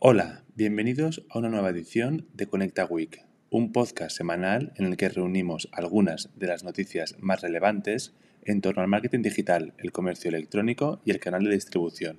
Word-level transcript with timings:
Hola, 0.00 0.44
bienvenidos 0.54 1.24
a 1.28 1.40
una 1.40 1.48
nueva 1.48 1.70
edición 1.70 2.28
de 2.32 2.46
Conecta 2.46 2.84
Week, 2.84 3.24
un 3.50 3.72
podcast 3.72 4.16
semanal 4.16 4.72
en 4.76 4.86
el 4.86 4.96
que 4.96 5.08
reunimos 5.08 5.68
algunas 5.72 6.30
de 6.36 6.46
las 6.46 6.62
noticias 6.62 7.16
más 7.18 7.40
relevantes 7.40 8.14
en 8.44 8.60
torno 8.60 8.80
al 8.80 8.86
marketing 8.86 9.22
digital, 9.22 9.74
el 9.76 9.90
comercio 9.90 10.28
electrónico 10.28 11.00
y 11.04 11.10
el 11.10 11.18
canal 11.18 11.42
de 11.42 11.50
distribución. 11.50 12.18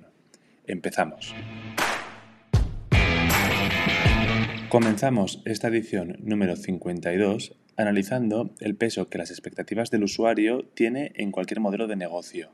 Empezamos. 0.66 1.34
Comenzamos 4.68 5.40
esta 5.46 5.68
edición 5.68 6.18
número 6.20 6.56
52 6.56 7.56
analizando 7.78 8.54
el 8.60 8.76
peso 8.76 9.08
que 9.08 9.16
las 9.16 9.30
expectativas 9.30 9.90
del 9.90 10.04
usuario 10.04 10.66
tiene 10.74 11.12
en 11.14 11.32
cualquier 11.32 11.60
modelo 11.60 11.86
de 11.86 11.96
negocio. 11.96 12.50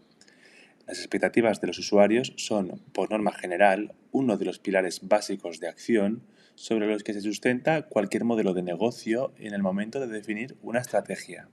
Las 0.87 0.99
expectativas 0.99 1.61
de 1.61 1.67
los 1.67 1.79
usuarios 1.79 2.33
son, 2.37 2.81
por 2.93 3.11
norma 3.11 3.33
general, 3.33 3.93
uno 4.13 4.37
de 4.37 4.45
los 4.45 4.59
pilares 4.59 5.01
básicos 5.03 5.61
de 5.61 5.69
acción 5.69 6.23
sobre 6.55 6.87
los 6.87 7.03
que 7.03 7.13
se 7.13 7.21
sustenta 7.21 7.83
cualquier 7.83 8.25
modelo 8.25 8.55
de 8.55 8.63
negocio 8.63 9.33
en 9.39 9.53
el 9.53 9.63
momento 9.63 10.01
de 10.01 10.07
definir 10.07 10.57
una 10.63 10.81
estrategia. 10.81 11.49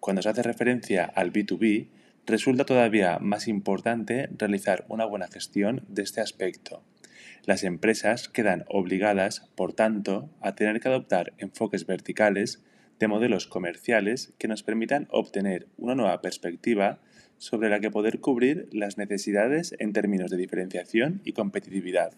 Cuando 0.00 0.22
se 0.22 0.28
hace 0.28 0.42
referencia 0.42 1.04
al 1.04 1.32
B2B, 1.32 1.88
resulta 2.26 2.64
todavía 2.64 3.18
más 3.18 3.48
importante 3.48 4.28
realizar 4.38 4.84
una 4.88 5.04
buena 5.04 5.28
gestión 5.28 5.84
de 5.88 6.02
este 6.02 6.20
aspecto 6.20 6.82
las 7.46 7.62
empresas 7.62 8.28
quedan 8.28 8.64
obligadas, 8.68 9.50
por 9.54 9.74
tanto, 9.74 10.30
a 10.40 10.54
tener 10.54 10.80
que 10.80 10.88
adoptar 10.88 11.34
enfoques 11.38 11.86
verticales 11.86 12.62
de 12.98 13.08
modelos 13.08 13.46
comerciales 13.46 14.34
que 14.38 14.48
nos 14.48 14.62
permitan 14.62 15.08
obtener 15.10 15.68
una 15.76 15.94
nueva 15.94 16.20
perspectiva 16.20 17.00
sobre 17.38 17.68
la 17.68 17.80
que 17.80 17.90
poder 17.90 18.20
cubrir 18.20 18.68
las 18.72 18.98
necesidades 18.98 19.74
en 19.78 19.92
términos 19.92 20.30
de 20.30 20.36
diferenciación 20.36 21.20
y 21.24 21.32
competitividad. 21.32 22.12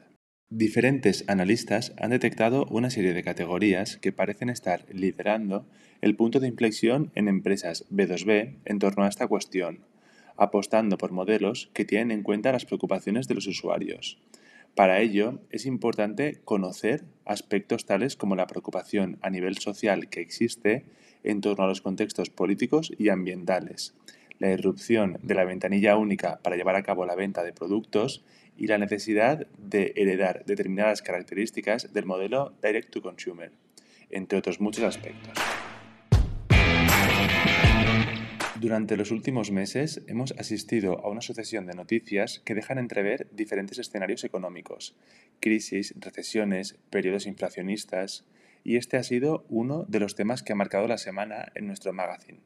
Diferentes 0.48 1.24
analistas 1.26 1.92
han 1.98 2.10
detectado 2.10 2.66
una 2.66 2.90
serie 2.90 3.14
de 3.14 3.24
categorías 3.24 3.96
que 3.96 4.12
parecen 4.12 4.48
estar 4.48 4.84
liderando 4.92 5.66
el 6.00 6.14
punto 6.14 6.38
de 6.38 6.46
inflexión 6.46 7.11
en 7.16 7.27
empresas 7.27 7.84
B2B 7.90 8.58
en 8.64 8.78
torno 8.78 9.05
a 9.05 9.08
esta 9.08 9.27
cuestión, 9.27 9.80
apostando 10.36 10.98
por 10.98 11.11
modelos 11.11 11.70
que 11.74 11.84
tienen 11.84 12.12
en 12.12 12.22
cuenta 12.22 12.52
las 12.52 12.64
preocupaciones 12.64 13.27
de 13.27 13.34
los 13.34 13.48
usuarios, 13.48 14.18
para 14.77 15.00
ello, 15.00 15.41
es 15.50 15.64
importante 15.64 16.38
conocer 16.44 17.05
aspectos 17.24 17.86
tales 17.86 18.14
como 18.14 18.36
la 18.36 18.46
preocupación 18.46 19.18
a 19.22 19.30
nivel 19.30 19.56
social 19.56 20.10
que 20.10 20.20
existe 20.20 20.84
en 21.24 21.41
torno 21.41 21.64
a 21.64 21.66
los 21.66 21.80
contextos 21.80 22.28
políticos 22.28 22.92
y 22.98 23.08
ambientales, 23.08 23.94
la 24.38 24.50
irrupción 24.50 25.18
de 25.22 25.34
la 25.34 25.46
ventanilla 25.46 25.96
única 25.96 26.41
para 26.42 26.56
llevar 26.56 26.77
a 26.77 26.83
cabo 26.83 27.06
la 27.06 27.14
venta 27.14 27.42
de 27.42 27.55
productos 27.55 28.22
y 28.55 28.66
la 28.66 28.77
necesidad 28.77 29.46
de 29.56 29.94
heredar 29.96 30.44
determinadas 30.44 31.00
características 31.00 31.94
del 31.94 32.05
modelo 32.05 32.52
Direct 32.62 32.90
to 32.90 33.00
Consumer, 33.00 33.52
entre 34.11 34.38
otros 34.38 34.61
muchos 34.61 34.84
aspectos. 34.84 35.33
Durante 38.60 38.96
los 38.96 39.10
últimos 39.10 39.50
meses 39.50 40.02
hemos 40.06 40.32
asistido 40.32 41.04
a 41.04 41.10
una 41.10 41.20
sucesión 41.20 41.66
de 41.66 41.74
noticias 41.74 42.40
que 42.42 42.54
dejan 42.54 42.78
entrever 42.78 43.28
diferentes 43.30 43.78
escenarios 43.78 44.24
económicos, 44.24 44.96
crisis, 45.40 45.94
recesiones, 45.98 46.78
periodos 46.88 47.27
inflacionistas, 47.27 48.24
y 48.64 48.77
este 48.77 48.96
ha 48.96 49.02
sido 49.02 49.44
uno 49.50 49.84
de 49.88 50.00
los 50.00 50.14
temas 50.14 50.42
que 50.42 50.54
ha 50.54 50.56
marcado 50.56 50.88
la 50.88 50.96
semana 50.96 51.52
en 51.54 51.66
nuestro 51.66 51.92
magazine. 51.92 52.40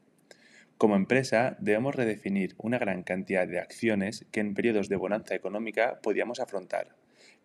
Como 0.77 0.97
empresa 0.97 1.55
debemos 1.59 1.95
redefinir 1.95 2.55
una 2.57 2.77
gran 2.77 3.03
cantidad 3.03 3.47
de 3.47 3.59
acciones 3.59 4.25
que 4.33 4.41
en 4.41 4.53
periodos 4.53 4.89
de 4.89 4.97
bonanza 4.97 5.33
económica 5.33 6.01
podíamos 6.03 6.41
afrontar, 6.41 6.89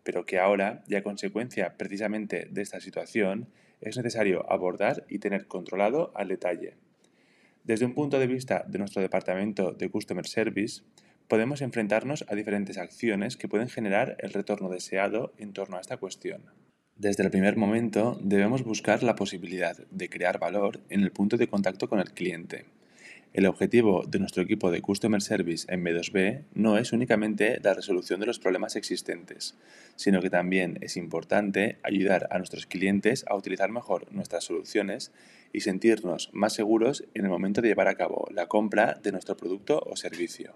pero 0.03 0.27
que 0.27 0.41
ahora, 0.41 0.83
y 0.89 0.97
a 0.97 1.05
consecuencia 1.05 1.77
precisamente 1.77 2.49
de 2.51 2.63
esta 2.63 2.81
situación, 2.81 3.49
es 3.81 3.97
necesario 3.97 4.51
abordar 4.51 5.05
y 5.09 5.21
tener 5.21 5.47
controlado 5.47 6.11
al 6.17 6.29
detalle. 6.29 6.75
Desde 7.67 7.85
un 7.85 7.95
punto 7.95 8.21
de 8.21 8.29
vista 8.29 8.65
de 8.69 8.79
nuestro 8.79 9.03
departamento 9.03 9.73
de 9.73 9.91
Customer 9.91 10.25
Service, 10.25 10.83
podemos 11.27 11.63
enfrentarnos 11.63 12.25
a 12.29 12.37
diferentes 12.37 12.79
acciones 12.79 13.37
que 13.37 13.49
pueden 13.49 13.69
generar 13.69 14.17
el 14.21 14.33
retorno 14.33 14.69
deseado 14.69 15.35
en 15.37 15.53
torno 15.53 15.77
a 15.77 15.81
esta 15.81 15.97
cuestión. 15.97 16.43
Desde 16.95 17.25
el 17.25 17.31
primer 17.33 17.57
momento 17.57 18.21
debemos 18.23 18.63
buscar 18.63 19.03
la 19.03 19.17
posibilidad 19.17 19.77
de 19.91 20.09
crear 20.09 20.39
valor 20.39 20.81
en 20.91 21.03
el 21.03 21.11
punto 21.11 21.37
de 21.37 21.49
contacto 21.49 21.89
con 21.89 21.99
el 21.99 22.13
cliente, 22.13 22.67
el 23.37 23.45
objetivo 23.45 24.03
de 24.09 24.19
nuestro 24.19 24.43
equipo 24.43 24.71
de 24.71 24.81
Customer 24.81 25.21
Service 25.21 25.67
en 25.69 25.85
B2B 25.85 26.45
no 26.55 26.79
es 26.79 26.95
únicamente 26.95 27.61
la 27.63 27.75
resolución 27.75 28.19
de 28.19 28.25
los 28.25 28.39
problemas 28.39 28.77
existentes, 28.77 29.59
sino 29.95 30.23
que 30.23 30.31
también 30.31 30.79
es 30.81 30.97
importante 30.97 31.77
ayudar 31.83 32.29
a 32.31 32.39
nuestros 32.39 32.65
clientes 32.65 33.27
a 33.29 33.37
utilizar 33.37 33.71
mejor 33.71 34.11
nuestras 34.11 34.45
soluciones 34.45 35.13
y 35.53 35.61
sentirnos 35.61 36.31
más 36.33 36.55
seguros 36.55 37.05
en 37.13 37.25
el 37.25 37.31
momento 37.31 37.61
de 37.61 37.69
llevar 37.69 37.89
a 37.89 37.97
cabo 37.97 38.27
la 38.33 38.47
compra 38.47 38.99
de 39.03 39.13
nuestro 39.13 39.37
producto 39.37 39.83
o 39.85 39.97
servicio. 39.97 40.55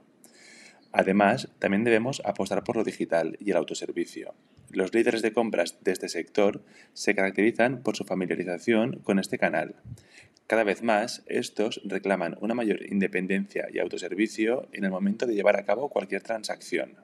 Además, 0.90 1.50
también 1.58 1.84
debemos 1.84 2.22
apostar 2.24 2.64
por 2.64 2.76
lo 2.76 2.84
digital 2.84 3.36
y 3.40 3.50
el 3.50 3.58
autoservicio. 3.58 4.34
Los 4.70 4.94
líderes 4.94 5.20
de 5.20 5.34
compras 5.34 5.76
de 5.82 5.92
este 5.92 6.08
sector 6.08 6.62
se 6.94 7.14
caracterizan 7.14 7.82
por 7.82 7.94
su 7.94 8.04
familiarización 8.04 9.00
con 9.02 9.18
este 9.18 9.36
canal. 9.36 9.74
Cada 10.50 10.64
vez 10.64 10.82
más, 10.82 11.22
estos 11.26 11.80
reclaman 11.84 12.36
una 12.40 12.54
mayor 12.54 12.84
independencia 12.84 13.68
y 13.72 13.78
autoservicio 13.78 14.66
en 14.72 14.82
el 14.82 14.90
momento 14.90 15.24
de 15.24 15.36
llevar 15.36 15.56
a 15.56 15.64
cabo 15.64 15.90
cualquier 15.90 16.22
transacción. 16.22 16.96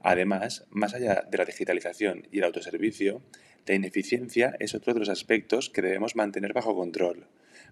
Además, 0.00 0.66
más 0.70 0.92
allá 0.92 1.22
de 1.30 1.38
la 1.38 1.44
digitalización 1.44 2.26
y 2.32 2.38
el 2.38 2.44
autoservicio, 2.44 3.22
la 3.66 3.76
ineficiencia 3.76 4.56
es 4.58 4.74
otro 4.74 4.94
de 4.94 4.98
los 4.98 5.10
aspectos 5.10 5.70
que 5.70 5.80
debemos 5.80 6.16
mantener 6.16 6.54
bajo 6.54 6.74
control. 6.74 7.28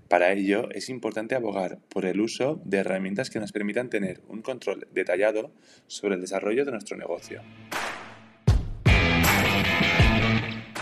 Para 0.06 0.30
ello, 0.30 0.70
es 0.70 0.88
importante 0.88 1.34
abogar 1.34 1.80
por 1.88 2.06
el 2.06 2.20
uso 2.20 2.62
de 2.64 2.78
herramientas 2.78 3.30
que 3.30 3.40
nos 3.40 3.50
permitan 3.50 3.90
tener 3.90 4.20
un 4.28 4.42
control 4.42 4.86
detallado 4.92 5.50
sobre 5.88 6.14
el 6.14 6.20
desarrollo 6.20 6.64
de 6.64 6.70
nuestro 6.70 6.96
negocio. 6.96 7.42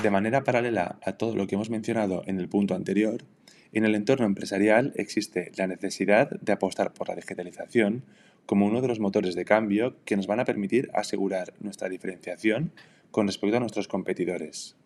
De 0.02 0.10
manera 0.10 0.44
paralela 0.44 0.98
a 1.02 1.12
todo 1.12 1.34
lo 1.34 1.46
que 1.46 1.54
hemos 1.54 1.70
mencionado 1.70 2.24
en 2.26 2.38
el 2.38 2.50
punto 2.50 2.74
anterior, 2.74 3.24
en 3.72 3.84
el 3.84 3.94
entorno 3.94 4.26
empresarial 4.26 4.92
existe 4.96 5.50
la 5.56 5.66
necesidad 5.66 6.30
de 6.40 6.52
apostar 6.52 6.92
por 6.92 7.08
la 7.08 7.14
digitalización 7.14 8.04
como 8.46 8.66
uno 8.66 8.80
de 8.82 8.88
los 8.88 9.00
motores 9.00 9.34
de 9.34 9.44
cambio 9.44 9.96
que 10.04 10.16
nos 10.16 10.26
van 10.26 10.40
a 10.40 10.44
permitir 10.44 10.90
asegurar 10.94 11.54
nuestra 11.60 11.88
diferenciación 11.88 12.72
con 13.10 13.26
respecto 13.26 13.56
a 13.56 13.60
nuestros 13.60 13.88
competidores. 13.88 14.76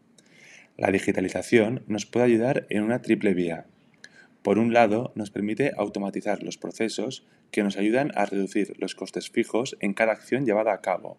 La 0.76 0.90
digitalización 0.90 1.82
nos 1.86 2.06
puede 2.06 2.26
ayudar 2.26 2.66
en 2.68 2.82
una 2.82 3.00
triple 3.00 3.34
vía. 3.34 3.66
Por 4.42 4.58
un 4.58 4.72
lado, 4.72 5.12
nos 5.14 5.30
permite 5.30 5.72
automatizar 5.76 6.42
los 6.42 6.58
procesos 6.58 7.26
que 7.50 7.62
nos 7.62 7.76
ayudan 7.76 8.12
a 8.14 8.26
reducir 8.26 8.74
los 8.78 8.94
costes 8.94 9.30
fijos 9.30 9.76
en 9.80 9.94
cada 9.94 10.12
acción 10.12 10.44
llevada 10.44 10.72
a 10.72 10.80
cabo. 10.80 11.18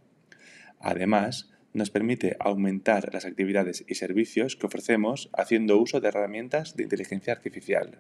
Además, 0.80 1.50
nos 1.78 1.92
permite 1.92 2.36
aumentar 2.40 3.14
las 3.14 3.26
actividades 3.26 3.86
y 3.88 3.96
servicios 3.96 4.56
que 4.56 4.66
ofrecemos 4.66 5.30
haciendo 5.34 5.78
uso 5.78 6.02
de 6.02 6.08
herramientas 6.10 6.76
de 6.76 6.84
inteligencia 6.84 7.32
artificial. 7.32 8.00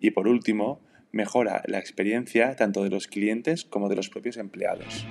Y 0.00 0.12
por 0.12 0.28
último, 0.28 0.80
mejora 1.10 1.62
la 1.66 1.78
experiencia 1.78 2.54
tanto 2.56 2.84
de 2.84 2.90
los 2.90 3.08
clientes 3.08 3.64
como 3.64 3.88
de 3.88 3.96
los 3.96 4.08
propios 4.08 4.36
empleados. 4.36 5.04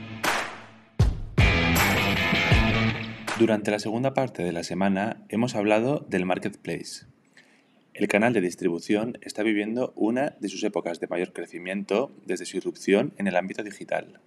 Durante 3.38 3.72
la 3.72 3.80
segunda 3.80 4.14
parte 4.14 4.44
de 4.44 4.52
la 4.52 4.64
semana 4.64 5.26
hemos 5.30 5.56
hablado 5.56 6.06
del 6.08 6.26
marketplace. 6.26 7.08
El 7.94 8.08
canal 8.08 8.32
de 8.32 8.40
distribución 8.40 9.18
está 9.22 9.44
viviendo 9.44 9.92
una 9.98 10.36
de 10.40 10.48
sus 10.48 10.64
épocas 10.64 11.02
de 11.02 11.08
mayor 11.08 11.34
crecimiento 11.34 12.12
desde 12.26 12.46
su 12.46 12.58
irrupción 12.58 13.14
en 13.18 13.28
el 13.28 13.36
ámbito 13.36 13.64
digital. 13.64 14.22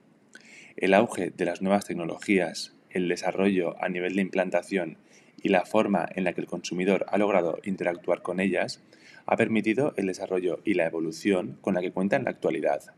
El 0.77 0.93
auge 0.93 1.31
de 1.31 1.45
las 1.45 1.63
nuevas 1.63 1.87
tecnologías, 1.87 2.74
el 2.95 3.09
desarrollo 3.09 3.77
a 3.83 3.89
nivel 3.89 4.17
de 4.17 4.23
implantación 4.23 4.97
y 5.43 5.51
la 5.51 5.67
forma 5.67 6.09
en 6.15 6.25
la 6.25 6.33
que 6.33 6.41
el 6.41 6.47
consumidor 6.47 7.05
ha 7.09 7.19
logrado 7.19 7.59
interactuar 7.65 8.23
con 8.23 8.41
ellas 8.41 8.83
ha 9.27 9.37
permitido 9.37 9.93
el 9.97 10.07
desarrollo 10.07 10.61
y 10.65 10.75
la 10.75 10.87
evolución 10.87 11.59
con 11.61 11.75
la 11.75 11.81
que 11.81 11.93
cuenta 11.93 12.17
en 12.17 12.25
la 12.25 12.31
actualidad. 12.31 12.95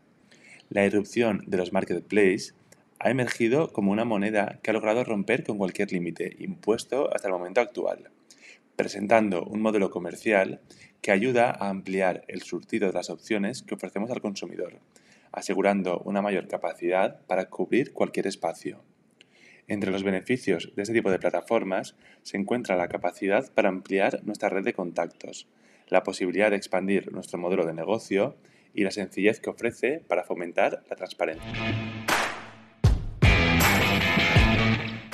La 0.69 0.85
irrupción 0.85 1.43
de 1.47 1.57
los 1.57 1.73
marketplaces 1.73 2.55
ha 2.99 3.11
emergido 3.11 3.73
como 3.73 3.93
una 3.93 4.05
moneda 4.05 4.59
que 4.63 4.71
ha 4.71 4.75
logrado 4.75 5.05
romper 5.05 5.45
con 5.45 5.59
cualquier 5.59 5.93
límite 5.93 6.37
impuesto 6.39 7.13
hasta 7.15 7.29
el 7.29 7.35
momento 7.35 7.61
actual, 7.61 8.11
presentando 8.75 9.45
un 9.45 9.61
modelo 9.61 9.91
comercial 9.91 10.61
que 11.03 11.13
ayuda 11.13 11.51
a 11.51 11.69
ampliar 11.69 12.25
el 12.29 12.43
surtido 12.43 12.89
de 12.89 12.95
las 12.95 13.11
opciones 13.11 13.63
que 13.63 13.75
ofrecemos 13.75 14.11
al 14.11 14.21
consumidor, 14.21 14.81
asegurando 15.31 16.01
una 16.01 16.23
mayor 16.23 16.49
capacidad 16.49 17.21
para 17.27 17.49
cubrir 17.49 17.93
cualquier 17.93 18.27
espacio. 18.27 18.83
Entre 19.69 19.91
los 19.91 20.05
beneficios 20.05 20.73
de 20.77 20.83
este 20.83 20.95
tipo 20.95 21.11
de 21.11 21.19
plataformas 21.19 21.97
se 22.23 22.37
encuentra 22.37 22.77
la 22.77 22.87
capacidad 22.87 23.53
para 23.53 23.69
ampliar 23.69 24.21
nuestra 24.25 24.49
red 24.49 24.65
de 24.65 24.73
contactos, 24.73 25.49
la 25.89 26.05
posibilidad 26.05 26.51
de 26.51 26.57
expandir 26.57 27.11
nuestro 27.11 27.39
modelo 27.39 27.67
de 27.67 27.75
negocio 27.75 28.37
y 28.75 28.85
la 28.85 28.93
sencillez 28.93 29.41
que 29.41 29.51
ofrece 29.51 30.05
para 30.07 30.23
fomentar 30.23 30.85
la 30.89 30.95
transparencia. 30.95 31.53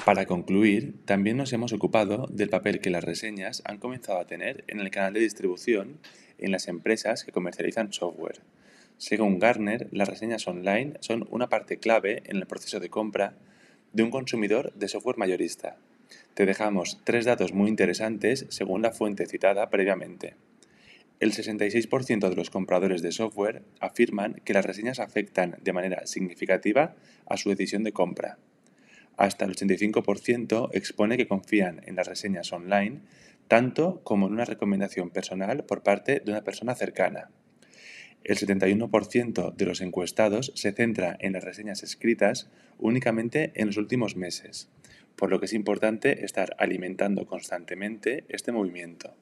Para 0.05 0.27
concluir, 0.27 0.97
también 1.07 1.39
nos 1.39 1.55
hemos 1.55 1.73
ocupado 1.73 2.27
del 2.27 2.51
papel 2.51 2.81
que 2.81 2.91
las 2.91 3.05
reseñas 3.05 3.63
han 3.65 3.79
comenzado 3.79 4.19
a 4.19 4.27
tener 4.27 4.65
en 4.67 4.81
el 4.81 4.91
canal 4.91 5.15
de 5.15 5.21
distribución 5.21 5.99
en 6.37 6.53
las 6.53 6.69
empresas 6.69 7.25
que 7.25 7.33
comercializan 7.33 7.95
software. 7.95 8.43
Según 8.99 9.39
Gartner, 9.39 9.89
las 9.93 10.09
reseñas 10.09 10.47
online 10.47 10.95
son 11.01 11.27
una 11.31 11.49
parte 11.49 11.79
clave 11.79 12.23
en 12.27 12.37
el 12.37 12.47
proceso 12.47 12.81
de 12.81 12.91
compra 12.91 13.35
de 13.93 14.03
un 14.03 14.11
consumidor 14.11 14.73
de 14.75 14.89
software 14.89 15.19
mayorista. 15.19 15.77
Te 16.35 16.47
dejamos 16.47 17.01
tres 17.05 17.25
datos 17.25 17.53
muy 17.53 17.69
interesantes 17.69 18.47
según 18.49 18.83
la 18.83 18.93
fuente 18.93 19.27
citada 19.27 19.71
previamente. 19.71 20.35
El 21.21 21.33
66% 21.33 22.29
de 22.29 22.35
los 22.35 22.51
compradores 22.51 23.01
de 23.03 23.13
software 23.13 23.63
afirman 23.81 24.41
que 24.45 24.55
las 24.55 24.65
reseñas 24.65 24.99
afectan 24.99 25.57
de 25.63 25.73
manera 25.73 26.07
significativa 26.07 26.97
a 27.27 27.37
su 27.37 27.51
decisión 27.51 27.85
de 27.85 27.93
compra. 27.93 28.39
Hasta 29.17 29.45
el 29.45 29.55
85% 29.55 30.71
expone 30.73 31.17
que 31.17 31.29
confían 31.29 31.83
en 31.87 31.97
las 31.97 32.09
reseñas 32.09 32.53
online 32.53 33.03
tanto 33.47 34.01
como 34.03 34.27
en 34.27 34.33
una 34.33 34.47
recomendación 34.47 35.11
personal 35.11 35.65
por 35.65 35.83
parte 35.83 36.21
de 36.25 36.31
una 36.33 36.43
persona 36.43 36.75
cercana. 36.75 37.29
El 38.25 38.37
71% 38.37 39.55
de 39.55 39.67
los 39.67 39.81
encuestados 39.81 40.53
se 40.55 40.73
centra 40.73 41.17
en 41.21 41.33
las 41.33 41.45
reseñas 41.45 41.83
escritas 41.83 42.51
únicamente 42.79 43.53
en 43.55 43.67
los 43.67 43.77
últimos 43.77 44.17
meses, 44.17 44.69
por 45.17 45.31
lo 45.31 45.41
que 45.41 45.47
es 45.47 45.53
importante 45.53 46.25
estar 46.25 46.55
alimentando 46.59 47.27
constantemente 47.27 48.25
este 48.29 48.53
movimiento. 48.53 49.15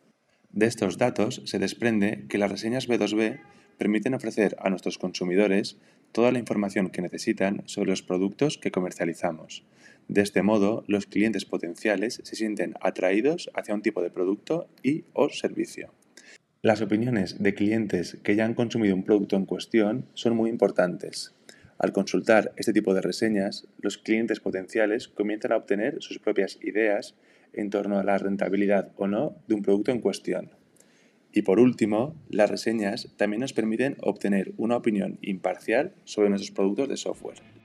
De 0.53 0.67
estos 0.67 0.99
datos 0.99 1.43
se 1.45 1.59
desprende 1.59 2.25
que 2.29 2.39
las 2.39 2.51
reseñas 2.51 2.89
B2B 2.89 3.41
permiten 3.79 4.15
ofrecer 4.15 4.57
a 4.59 4.69
nuestros 4.69 4.99
consumidores 4.99 5.79
toda 6.13 6.33
la 6.33 6.39
información 6.39 6.91
que 6.91 7.03
necesitan 7.03 7.63
sobre 7.67 7.91
los 7.91 8.03
productos 8.03 8.59
que 8.59 8.71
comercializamos. 8.71 9.65
De 10.09 10.23
este 10.23 10.43
modo, 10.43 10.85
los 10.89 11.07
clientes 11.07 11.45
potenciales 11.45 12.21
se 12.25 12.37
sienten 12.37 12.75
atraídos 12.81 13.51
hacia 13.55 13.75
un 13.75 13.83
tipo 13.83 14.03
de 14.03 14.11
producto 14.11 14.69
y 14.83 15.05
o 15.13 15.31
servicio. 15.31 15.95
Las 16.63 16.83
opiniones 16.83 17.43
de 17.43 17.55
clientes 17.55 18.19
que 18.23 18.37
ya 18.37 18.45
han 18.45 18.53
consumido 18.53 18.95
un 18.95 19.03
producto 19.03 19.35
en 19.35 19.47
cuestión 19.47 20.05
son 20.13 20.37
muy 20.37 20.51
importantes. 20.51 21.35
Al 21.79 21.95
consultar 21.95 22.53
este 22.57 22.75
tipo 22.75 22.93
de 22.93 23.01
reseñas, 23.01 23.67
los 23.79 23.97
clientes 23.97 24.41
potenciales 24.41 25.09
comienzan 25.09 25.53
a 25.53 25.57
obtener 25.57 26.03
sus 26.03 26.19
propias 26.19 26.59
ideas 26.61 27.15
en 27.55 27.71
torno 27.71 27.99
a 27.99 28.05
la 28.05 28.19
rentabilidad 28.19 28.93
o 28.97 29.07
no 29.07 29.37
de 29.49 29.55
un 29.55 29.63
producto 29.63 29.91
en 29.91 30.03
cuestión. 30.03 30.51
Y 31.33 31.41
por 31.43 31.61
último, 31.61 32.15
las 32.29 32.51
reseñas 32.51 33.09
también 33.17 33.41
nos 33.41 33.55
permiten 33.55 33.97
obtener 34.03 34.53
una 34.59 34.77
opinión 34.77 35.19
imparcial 35.23 35.95
sobre 36.05 36.29
nuestros 36.29 36.51
productos 36.51 36.91
de 36.91 36.99
software. 36.99 37.60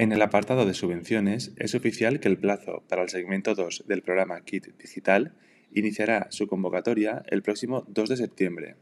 En 0.00 0.12
el 0.12 0.22
apartado 0.22 0.64
de 0.64 0.72
subvenciones 0.72 1.52
es 1.58 1.74
oficial 1.74 2.20
que 2.20 2.28
el 2.28 2.38
plazo 2.38 2.82
para 2.88 3.02
el 3.02 3.10
segmento 3.10 3.54
2 3.54 3.84
del 3.86 4.00
programa 4.00 4.40
KIT 4.40 4.78
Digital 4.78 5.34
iniciará 5.74 6.28
su 6.30 6.46
convocatoria 6.46 7.22
el 7.26 7.42
próximo 7.42 7.84
2 7.86 8.08
de 8.08 8.16
septiembre. 8.16 8.76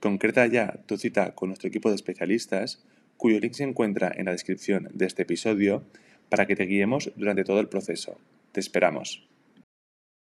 Concreta 0.00 0.44
ya 0.48 0.80
tu 0.84 0.96
cita 0.96 1.36
con 1.36 1.50
nuestro 1.50 1.68
equipo 1.68 1.90
de 1.90 1.94
especialistas, 1.94 2.84
cuyo 3.16 3.38
link 3.38 3.52
se 3.52 3.62
encuentra 3.62 4.12
en 4.12 4.24
la 4.24 4.32
descripción 4.32 4.88
de 4.92 5.06
este 5.06 5.22
episodio 5.22 5.84
para 6.28 6.46
que 6.46 6.56
te 6.56 6.64
guiemos 6.64 7.12
durante 7.14 7.44
todo 7.44 7.60
el 7.60 7.68
proceso. 7.68 8.18
Te 8.50 8.58
esperamos. 8.58 9.28